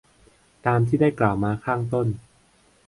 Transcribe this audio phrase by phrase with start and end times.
[0.65, 2.07] ตามที่ได้กล่าวมาข้างต้น